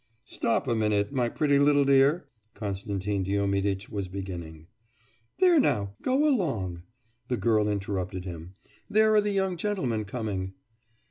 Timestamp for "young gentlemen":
9.31-10.03